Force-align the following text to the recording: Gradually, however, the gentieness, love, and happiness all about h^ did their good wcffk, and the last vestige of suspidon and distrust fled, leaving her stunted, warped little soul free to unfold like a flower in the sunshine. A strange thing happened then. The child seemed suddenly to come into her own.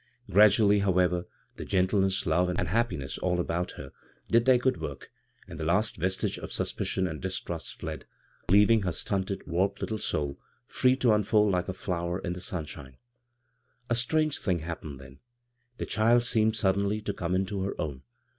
Gradually, 0.31 0.79
however, 0.79 1.27
the 1.57 1.63
gentieness, 1.63 2.25
love, 2.25 2.49
and 2.49 2.69
happiness 2.69 3.19
all 3.19 3.39
about 3.39 3.75
h^ 3.77 3.91
did 4.31 4.45
their 4.45 4.57
good 4.57 4.73
wcffk, 4.77 5.03
and 5.47 5.59
the 5.59 5.63
last 5.65 5.95
vestige 5.95 6.39
of 6.39 6.49
suspidon 6.49 7.07
and 7.07 7.21
distrust 7.21 7.75
fled, 7.79 8.07
leaving 8.49 8.81
her 8.81 8.93
stunted, 8.93 9.45
warped 9.45 9.79
little 9.79 9.99
soul 9.99 10.39
free 10.65 10.95
to 10.95 11.13
unfold 11.13 11.51
like 11.51 11.69
a 11.69 11.73
flower 11.75 12.17
in 12.17 12.33
the 12.33 12.41
sunshine. 12.41 12.97
A 13.91 13.93
strange 13.95 14.39
thing 14.39 14.61
happened 14.61 14.99
then. 14.99 15.19
The 15.77 15.85
child 15.85 16.23
seemed 16.23 16.55
suddenly 16.55 16.99
to 17.01 17.13
come 17.13 17.35
into 17.35 17.61
her 17.61 17.79
own. 17.79 18.01